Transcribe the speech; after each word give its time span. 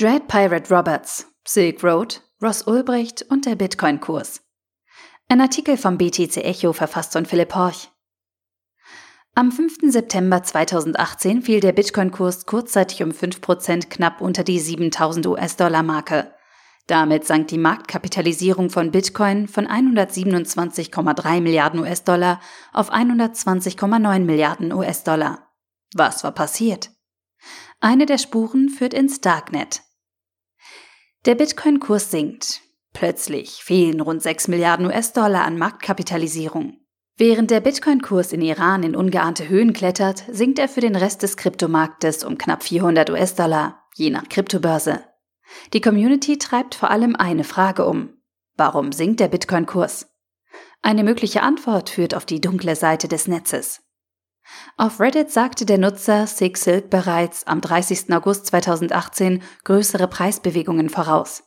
Dread 0.00 0.28
Pirate 0.28 0.74
Roberts, 0.74 1.26
Silk 1.46 1.84
Road, 1.84 2.22
Ross 2.42 2.66
Ulbricht 2.66 3.20
und 3.28 3.44
der 3.44 3.54
Bitcoin-Kurs. 3.54 4.40
Ein 5.28 5.42
Artikel 5.42 5.76
vom 5.76 5.98
BTC 5.98 6.38
Echo 6.38 6.72
verfasst 6.72 7.12
von 7.12 7.26
Philipp 7.26 7.54
Horch. 7.54 7.90
Am 9.34 9.52
5. 9.52 9.92
September 9.92 10.42
2018 10.42 11.42
fiel 11.42 11.60
der 11.60 11.72
Bitcoin-Kurs 11.72 12.46
kurzzeitig 12.46 13.02
um 13.02 13.10
5% 13.10 13.90
knapp 13.90 14.22
unter 14.22 14.42
die 14.42 14.58
7000 14.58 15.26
US-Dollar-Marke. 15.26 16.32
Damit 16.86 17.26
sank 17.26 17.48
die 17.48 17.58
Marktkapitalisierung 17.58 18.70
von 18.70 18.92
Bitcoin 18.92 19.48
von 19.48 19.66
127,3 19.66 21.42
Milliarden 21.42 21.80
US-Dollar 21.80 22.40
auf 22.72 22.90
120,9 22.90 24.20
Milliarden 24.20 24.72
US-Dollar. 24.72 25.50
Was 25.94 26.24
war 26.24 26.32
passiert? 26.32 26.88
Eine 27.80 28.06
der 28.06 28.16
Spuren 28.16 28.70
führt 28.70 28.94
ins 28.94 29.20
Darknet. 29.20 29.82
Der 31.26 31.34
Bitcoin-Kurs 31.34 32.10
sinkt. 32.10 32.62
Plötzlich 32.94 33.62
fehlen 33.62 34.00
rund 34.00 34.22
6 34.22 34.48
Milliarden 34.48 34.86
US-Dollar 34.86 35.44
an 35.44 35.58
Marktkapitalisierung. 35.58 36.78
Während 37.18 37.50
der 37.50 37.60
Bitcoin-Kurs 37.60 38.32
in 38.32 38.40
Iran 38.40 38.82
in 38.82 38.96
ungeahnte 38.96 39.46
Höhen 39.46 39.74
klettert, 39.74 40.24
sinkt 40.30 40.58
er 40.58 40.66
für 40.66 40.80
den 40.80 40.96
Rest 40.96 41.22
des 41.22 41.36
Kryptomarktes 41.36 42.24
um 42.24 42.38
knapp 42.38 42.62
400 42.62 43.10
US-Dollar, 43.10 43.82
je 43.96 44.08
nach 44.08 44.30
Kryptobörse. 44.30 45.04
Die 45.74 45.82
Community 45.82 46.38
treibt 46.38 46.74
vor 46.74 46.90
allem 46.90 47.14
eine 47.16 47.44
Frage 47.44 47.84
um. 47.84 48.14
Warum 48.56 48.90
sinkt 48.90 49.20
der 49.20 49.28
Bitcoin-Kurs? 49.28 50.08
Eine 50.80 51.04
mögliche 51.04 51.42
Antwort 51.42 51.90
führt 51.90 52.14
auf 52.14 52.24
die 52.24 52.40
dunkle 52.40 52.76
Seite 52.76 53.08
des 53.08 53.28
Netzes. 53.28 53.82
Auf 54.76 55.00
Reddit 55.00 55.30
sagte 55.30 55.66
der 55.66 55.78
Nutzer 55.78 56.26
Sig 56.26 56.56
Silk 56.56 56.90
bereits 56.90 57.46
am 57.46 57.60
30. 57.60 58.12
August 58.12 58.46
2018 58.46 59.42
größere 59.64 60.08
Preisbewegungen 60.08 60.88
voraus. 60.88 61.44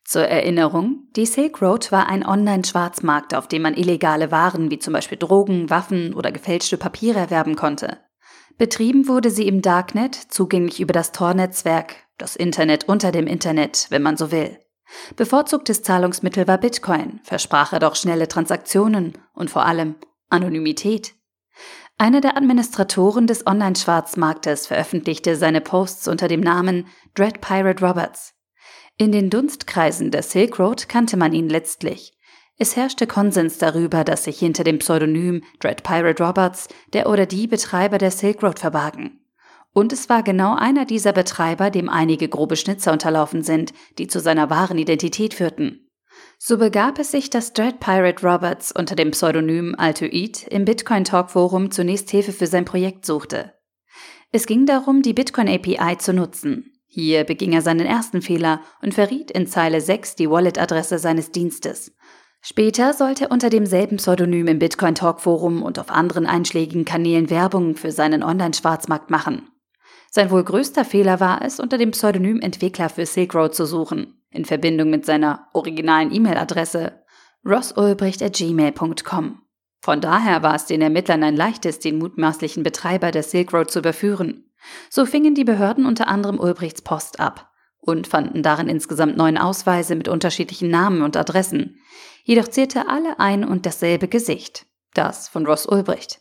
Zur 0.05 0.23
Erinnerung, 0.23 1.09
die 1.17 1.25
Silk 1.25 1.61
Road 1.61 1.91
war 1.91 2.07
ein 2.07 2.25
Online-Schwarzmarkt, 2.25 3.35
auf 3.35 3.49
dem 3.49 3.63
man 3.63 3.73
illegale 3.73 4.31
Waren 4.31 4.71
wie 4.71 4.79
zum 4.79 4.93
Beispiel 4.93 5.17
Drogen, 5.17 5.69
Waffen 5.69 6.13
oder 6.13 6.31
gefälschte 6.31 6.77
Papiere 6.77 7.19
erwerben 7.19 7.57
konnte. 7.57 7.97
Betrieben 8.57 9.09
wurde 9.09 9.29
sie 9.29 9.49
im 9.49 9.61
Darknet, 9.61 10.15
zugänglich 10.15 10.79
über 10.79 10.93
das 10.93 11.11
Tor-Netzwerk, 11.11 11.95
das 12.17 12.37
Internet 12.37 12.87
unter 12.87 13.11
dem 13.11 13.27
Internet, 13.27 13.87
wenn 13.89 14.02
man 14.02 14.15
so 14.15 14.31
will. 14.31 14.57
Bevorzugtes 15.17 15.83
Zahlungsmittel 15.83 16.47
war 16.47 16.57
Bitcoin, 16.57 17.19
versprach 17.23 17.73
er 17.73 17.79
doch 17.79 17.97
schnelle 17.97 18.29
Transaktionen 18.29 19.17
und 19.33 19.49
vor 19.49 19.65
allem 19.65 19.95
Anonymität. 20.29 21.15
Einer 21.99 22.21
der 22.21 22.37
Administratoren 22.37 23.25
des 23.25 23.47
Online-Schwarzmarktes 23.47 24.67
veröffentlichte 24.67 25.35
seine 25.35 25.61
Posts 25.61 26.07
unter 26.07 26.27
dem 26.27 26.41
Namen 26.41 26.85
Dread 27.15 27.41
Pirate 27.41 27.83
Roberts. 27.83 28.35
In 28.97 29.11
den 29.11 29.31
Dunstkreisen 29.31 30.11
der 30.11 30.21
Silk 30.21 30.59
Road 30.59 30.89
kannte 30.89 31.17
man 31.17 31.33
ihn 31.33 31.49
letztlich. 31.49 32.15
Es 32.59 32.75
herrschte 32.75 33.07
Konsens 33.07 33.57
darüber, 33.57 34.03
dass 34.03 34.25
sich 34.25 34.37
hinter 34.37 34.63
dem 34.63 34.77
Pseudonym 34.77 35.43
Dread 35.59 35.81
Pirate 35.81 36.23
Roberts 36.23 36.67
der 36.93 37.09
oder 37.09 37.25
die 37.25 37.47
Betreiber 37.47 37.97
der 37.97 38.11
Silk 38.11 38.43
Road 38.43 38.59
verbargen. 38.59 39.19
Und 39.73 39.91
es 39.91 40.07
war 40.07 40.21
genau 40.21 40.55
einer 40.55 40.86
dieser 40.86 41.13
Betreiber, 41.13 41.71
dem 41.71 41.89
einige 41.89 42.30
grobe 42.30 42.57
Schnitzer 42.57 42.93
unterlaufen 42.93 43.41
sind, 43.41 43.73
die 43.97 44.05
zu 44.05 44.19
seiner 44.19 44.52
wahren 44.52 44.77
Identität 44.77 45.33
führten. 45.33 45.86
So 46.39 46.58
begab 46.58 47.00
es 47.00 47.11
sich, 47.11 47.30
dass 47.30 47.54
Dread 47.54 47.80
Pirate 47.80 48.26
Roberts 48.26 48.72
unter 48.72 48.95
dem 48.95 49.11
Pseudonym 49.11 49.76
Altoid 49.78 50.48
im 50.48 50.66
Bitcoin 50.66 51.04
Talk 51.04 51.32
Forum 51.32 51.72
zunächst 51.72 52.10
Hilfe 52.10 52.32
für 52.32 52.48
sein 52.48 52.66
Projekt 52.66 53.05
suchte. 53.05 53.54
Es 54.32 54.45
ging 54.45 54.66
darum, 54.66 55.02
die 55.02 55.14
Bitcoin 55.14 55.48
API 55.48 55.98
zu 55.98 56.14
nutzen. 56.14 56.73
Hier 56.86 57.23
beging 57.23 57.54
er 57.54 57.61
seinen 57.61 57.86
ersten 57.86 58.22
Fehler 58.22 58.61
und 58.82 58.94
verriet 58.94 59.32
in 59.32 59.48
Zeile 59.48 59.82
6 59.82 60.16
die 60.16 60.30
Wallet-Adresse 60.30 61.00
seines 61.00 61.32
Dienstes. 61.32 61.95
Später 62.42 62.94
sollte 62.94 63.26
er 63.26 63.32
unter 63.32 63.49
demselben 63.49 63.98
Pseudonym 63.98 64.48
im 64.48 64.60
Bitcoin 64.60 64.95
Talk 64.95 65.22
Forum 65.22 65.64
und 65.64 65.80
auf 65.80 65.89
anderen 65.89 66.26
einschlägigen 66.26 66.86
Kanälen 66.86 67.30
Werbung 67.30 67.76
für 67.76 67.92
seinen 67.92 68.23
Online-Schwarzmarkt 68.23 69.10
machen. 69.10 69.49
Sein 70.11 70.32
wohl 70.32 70.44
größter 70.44 70.86
Fehler 70.86 71.20
war 71.20 71.42
es, 71.42 71.60
unter 71.60 71.78
dem 71.78 71.92
Pseudonym 71.92 72.39
Entwickler 72.39 72.89
für 72.89 73.05
Silk 73.05 73.36
Road 73.36 73.54
zu 73.54 73.66
suchen, 73.66 74.17
in 74.30 74.45
Verbindung 74.45 74.89
mit 74.89 75.05
seiner 75.05 75.48
originalen 75.54 76.14
E-Mail-Adresse 76.14 77.04
rossulbricht.gmail.com. 77.45 79.42
Von 79.82 80.02
daher 80.02 80.43
war 80.43 80.55
es 80.55 80.65
den 80.65 80.82
Ermittlern 80.82 81.23
ein 81.23 81.36
leichtes, 81.36 81.80
den 81.80 81.98
mutmaßlichen 81.98 82.64
Betreiber 82.64 83.11
der 83.11 83.23
Silk 83.23 83.54
Road 83.54 83.71
zu 83.71 83.80
überführen. 83.80 84.52
So 84.89 85.05
fingen 85.05 85.36
die 85.36 85.45
Behörden 85.45 85.86
unter 85.86 86.08
anderem 86.08 86.39
Ulbrichts 86.39 86.82
Post 86.82 87.20
ab 87.20 87.52
und 87.80 88.08
fanden 88.08 88.43
darin 88.43 88.67
insgesamt 88.67 89.16
neun 89.16 89.37
Ausweise 89.37 89.95
mit 89.95 90.08
unterschiedlichen 90.08 90.70
Namen 90.70 91.02
und 91.02 91.16
Adressen. 91.16 91.80
Jedoch 92.23 92.49
zählte 92.49 92.89
alle 92.89 93.20
ein 93.20 93.45
und 93.45 93.66
dasselbe 93.66 94.10
Gesicht, 94.10 94.66
das 94.93 95.30
von 95.30 95.45
Ross 95.45 95.66
Ulbricht. 95.66 96.20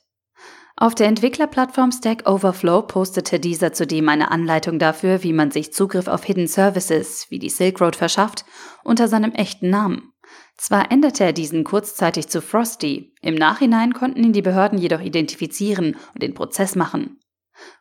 Auf 0.79 0.95
der 0.95 1.07
Entwicklerplattform 1.07 1.91
Stack 1.91 2.29
Overflow 2.29 2.83
postete 2.83 3.41
dieser 3.41 3.73
zudem 3.73 4.11
eine 4.11 4.31
Anleitung 4.31 4.79
dafür, 4.79 5.23
wie 5.23 5.33
man 5.33 5.51
sich 5.51 5.73
Zugriff 5.73 6.07
auf 6.07 6.25
Hidden 6.25 6.49
Services 6.49 7.27
wie 7.31 7.39
die 7.39 7.49
Silk 7.49 7.81
Road 7.81 7.97
verschafft, 7.97 8.45
unter 8.85 9.09
seinem 9.09 9.33
echten 9.33 9.71
Namen. 9.71 10.13
Zwar 10.59 10.93
änderte 10.93 11.25
er 11.25 11.33
diesen 11.33 11.65
kurzzeitig 11.65 12.29
zu 12.29 12.43
Frosty, 12.43 13.15
im 13.23 13.37
Nachhinein 13.37 13.95
konnten 13.95 14.23
ihn 14.23 14.35
die 14.35 14.43
Behörden 14.43 14.79
jedoch 14.79 15.01
identifizieren 15.01 15.97
und 16.13 16.23
den 16.23 16.35
Prozess 16.35 16.77
machen. 16.77 17.21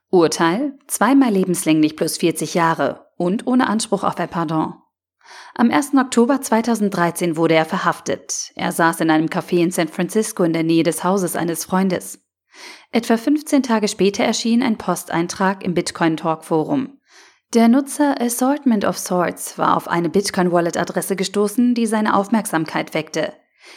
Urteil 0.10 0.78
zweimal 0.88 1.32
lebenslänglich 1.32 1.98
plus 1.98 2.18
40 2.18 2.54
Jahre 2.54 3.08
und 3.18 3.46
ohne 3.46 3.68
Anspruch 3.68 4.06
auf 4.06 4.18
ein 4.18 4.30
Pardon. 4.30 4.76
Am 5.54 5.70
1. 5.70 5.96
Oktober 5.96 6.40
2013 6.40 7.36
wurde 7.36 7.56
er 7.56 7.66
verhaftet. 7.66 8.52
Er 8.56 8.72
saß 8.72 9.02
in 9.02 9.10
einem 9.10 9.28
Café 9.28 9.58
in 9.58 9.72
San 9.72 9.90
Francisco 9.90 10.44
in 10.44 10.54
der 10.54 10.64
Nähe 10.64 10.84
des 10.84 11.04
Hauses 11.04 11.36
eines 11.36 11.66
Freundes. 11.66 12.25
Etwa 12.92 13.18
15 13.18 13.64
Tage 13.64 13.88
später 13.88 14.24
erschien 14.24 14.64
ein 14.64 14.78
Posteintrag 14.78 15.64
im 15.64 15.74
Bitcoin 15.74 16.18
Talk 16.18 16.44
Forum. 16.44 17.00
Der 17.54 17.68
Nutzer 17.68 18.20
Assortment 18.20 18.86
of 18.86 18.98
Sorts 18.98 19.58
war 19.58 19.78
auf 19.78 19.88
eine 19.88 20.10
Bitcoin 20.10 20.52
Wallet 20.52 20.78
Adresse 20.78 21.16
gestoßen, 21.16 21.74
die 21.74 21.86
seine 21.86 22.16
Aufmerksamkeit 22.16 22.94
weckte. 22.94 23.34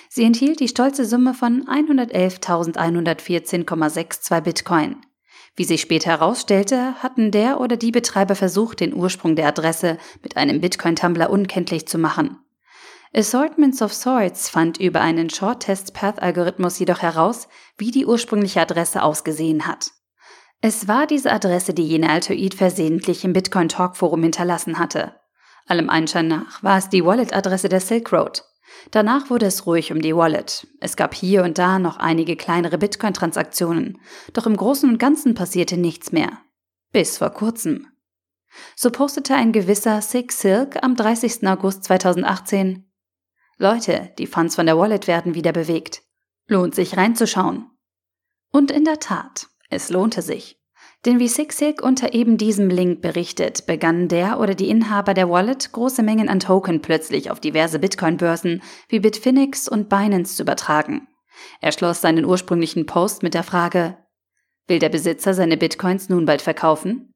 Sie 0.08 0.24
enthielt 0.24 0.60
die 0.60 0.68
stolze 0.68 1.04
Summe 1.04 1.34
von 1.34 1.66
111.114,62 1.66 4.40
Bitcoin. 4.40 4.96
Wie 5.54 5.64
sich 5.64 5.80
später 5.80 6.10
herausstellte, 6.10 6.94
hatten 7.02 7.30
der 7.30 7.60
oder 7.60 7.76
die 7.76 7.90
Betreiber 7.90 8.34
versucht, 8.34 8.80
den 8.80 8.94
Ursprung 8.94 9.36
der 9.36 9.48
Adresse 9.48 9.98
mit 10.22 10.36
einem 10.36 10.60
Bitcoin-Tumblr 10.60 11.30
unkenntlich 11.30 11.86
zu 11.86 11.98
machen. 11.98 12.38
Assortments 13.14 13.80
of 13.80 13.92
Sorts 13.92 14.50
fand 14.50 14.78
über 14.78 15.00
einen 15.00 15.30
Short-Test-Path-Algorithmus 15.30 16.78
jedoch 16.78 17.00
heraus, 17.00 17.48
wie 17.78 17.90
die 17.90 18.06
ursprüngliche 18.06 18.60
Adresse 18.60 19.02
ausgesehen 19.02 19.66
hat. 19.66 19.92
Es 20.60 20.88
war 20.88 21.06
diese 21.06 21.32
Adresse, 21.32 21.72
die 21.72 21.86
jene 21.86 22.10
Altoid 22.10 22.54
versehentlich 22.54 23.24
im 23.24 23.32
Bitcoin 23.32 23.68
Talk 23.68 23.96
Forum 23.96 24.24
hinterlassen 24.24 24.78
hatte. 24.78 25.14
Allem 25.66 25.88
Einschein 25.88 26.28
nach 26.28 26.62
war 26.62 26.78
es 26.78 26.88
die 26.88 27.04
Wallet-Adresse 27.04 27.68
der 27.68 27.80
Silk 27.80 28.12
Road. 28.12 28.44
Danach 28.90 29.30
wurde 29.30 29.46
es 29.46 29.66
ruhig 29.66 29.92
um 29.92 30.02
die 30.02 30.14
Wallet. 30.14 30.66
Es 30.80 30.96
gab 30.96 31.14
hier 31.14 31.44
und 31.44 31.58
da 31.58 31.78
noch 31.78 31.96
einige 31.96 32.36
kleinere 32.36 32.76
Bitcoin-Transaktionen, 32.76 33.98
doch 34.32 34.46
im 34.46 34.56
Großen 34.56 34.88
und 34.88 34.98
Ganzen 34.98 35.34
passierte 35.34 35.76
nichts 35.76 36.12
mehr. 36.12 36.38
Bis 36.92 37.18
vor 37.18 37.30
kurzem. 37.30 37.86
So 38.76 38.90
postete 38.90 39.34
ein 39.34 39.52
gewisser 39.52 40.02
Six 40.02 40.40
Silk 40.40 40.82
am 40.82 40.96
30. 40.96 41.46
August 41.46 41.84
2018 41.84 42.87
Leute, 43.58 44.12
die 44.18 44.28
Funds 44.28 44.54
von 44.54 44.66
der 44.66 44.78
Wallet 44.78 45.08
werden 45.08 45.34
wieder 45.34 45.52
bewegt. 45.52 46.02
Lohnt 46.46 46.74
sich 46.76 46.96
reinzuschauen. 46.96 47.66
Und 48.52 48.70
in 48.70 48.84
der 48.84 49.00
Tat, 49.00 49.48
es 49.68 49.90
lohnte 49.90 50.22
sich. 50.22 50.58
Denn 51.04 51.18
wie 51.18 51.28
SigSig 51.28 51.82
unter 51.82 52.14
eben 52.14 52.38
diesem 52.38 52.70
Link 52.70 53.02
berichtet, 53.02 53.66
begannen 53.66 54.08
der 54.08 54.40
oder 54.40 54.54
die 54.54 54.68
Inhaber 54.68 55.12
der 55.12 55.28
Wallet 55.28 55.72
große 55.72 56.02
Mengen 56.02 56.28
an 56.28 56.40
Token 56.40 56.82
plötzlich 56.82 57.30
auf 57.30 57.40
diverse 57.40 57.78
Bitcoin-Börsen 57.78 58.62
wie 58.88 59.00
Bitfinex 59.00 59.68
und 59.68 59.88
Binance 59.88 60.36
zu 60.36 60.42
übertragen. 60.42 61.08
Er 61.60 61.72
schloss 61.72 62.00
seinen 62.00 62.24
ursprünglichen 62.24 62.86
Post 62.86 63.22
mit 63.22 63.34
der 63.34 63.44
Frage, 63.44 63.98
will 64.68 64.78
der 64.78 64.88
Besitzer 64.88 65.34
seine 65.34 65.56
Bitcoins 65.56 66.08
nun 66.08 66.26
bald 66.26 66.42
verkaufen? 66.42 67.12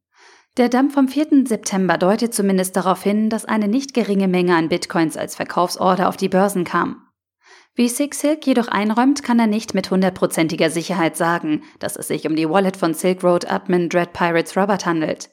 Der 0.58 0.68
Dump 0.68 0.92
vom 0.92 1.08
4. 1.08 1.46
September 1.46 1.96
deutet 1.96 2.34
zumindest 2.34 2.76
darauf 2.76 3.02
hin, 3.02 3.30
dass 3.30 3.46
eine 3.46 3.68
nicht 3.68 3.94
geringe 3.94 4.28
Menge 4.28 4.54
an 4.54 4.68
Bitcoins 4.68 5.16
als 5.16 5.34
Verkaufsorder 5.34 6.10
auf 6.10 6.18
die 6.18 6.28
Börsen 6.28 6.64
kam. 6.64 7.06
Wie 7.74 7.88
Six 7.88 8.20
Silk 8.20 8.46
jedoch 8.46 8.68
einräumt, 8.68 9.22
kann 9.22 9.38
er 9.38 9.46
nicht 9.46 9.72
mit 9.72 9.90
hundertprozentiger 9.90 10.68
Sicherheit 10.68 11.16
sagen, 11.16 11.62
dass 11.78 11.96
es 11.96 12.08
sich 12.08 12.26
um 12.26 12.36
die 12.36 12.50
Wallet 12.50 12.76
von 12.76 12.92
Silk 12.92 13.24
Road 13.24 13.50
Admin 13.50 13.88
Dread 13.88 14.12
Pirates 14.12 14.54
Robert 14.54 14.84
handelt. 14.84 15.30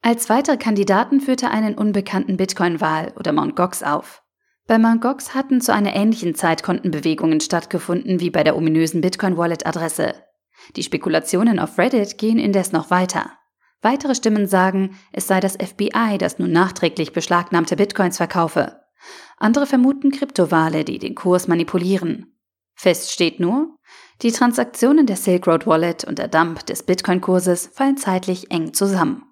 Als 0.00 0.30
weitere 0.30 0.56
Kandidaten 0.56 1.20
führte 1.20 1.50
einen 1.50 1.74
unbekannten 1.74 2.38
Bitcoin-Wahl 2.38 3.12
oder 3.18 3.32
Mt. 3.32 3.56
Gox 3.56 3.82
auf. 3.82 4.22
Bei 4.66 4.78
Mt. 4.78 5.02
Gox 5.02 5.34
hatten 5.34 5.60
zu 5.60 5.74
einer 5.74 5.94
ähnlichen 5.94 6.34
Zeit 6.34 6.62
Kontenbewegungen 6.62 7.42
stattgefunden 7.42 8.18
wie 8.18 8.30
bei 8.30 8.42
der 8.42 8.56
ominösen 8.56 9.02
Bitcoin-Wallet-Adresse. 9.02 10.14
Die 10.76 10.82
Spekulationen 10.82 11.58
auf 11.58 11.76
Reddit 11.76 12.16
gehen 12.16 12.38
indes 12.38 12.72
noch 12.72 12.90
weiter. 12.90 13.30
Weitere 13.84 14.14
Stimmen 14.14 14.46
sagen, 14.46 14.98
es 15.12 15.26
sei 15.26 15.40
das 15.40 15.58
FBI, 15.62 16.16
das 16.18 16.38
nun 16.38 16.50
nachträglich 16.50 17.12
beschlagnahmte 17.12 17.76
Bitcoins 17.76 18.16
verkaufe. 18.16 18.80
Andere 19.36 19.66
vermuten 19.66 20.10
Kryptowale, 20.10 20.86
die 20.86 20.98
den 20.98 21.14
Kurs 21.14 21.48
manipulieren. 21.48 22.34
Fest 22.74 23.12
steht 23.12 23.40
nur, 23.40 23.76
die 24.22 24.32
Transaktionen 24.32 25.06
der 25.06 25.16
Silk 25.16 25.46
Road 25.46 25.66
Wallet 25.66 26.02
und 26.04 26.18
der 26.18 26.28
Dump 26.28 26.64
des 26.64 26.84
Bitcoin-Kurses 26.84 27.66
fallen 27.74 27.98
zeitlich 27.98 28.50
eng 28.50 28.72
zusammen. 28.72 29.22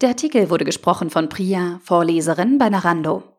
Der 0.00 0.10
Artikel 0.10 0.48
wurde 0.48 0.64
gesprochen 0.64 1.10
von 1.10 1.28
Priya, 1.28 1.80
Vorleserin 1.82 2.58
bei 2.58 2.70
Narando. 2.70 3.37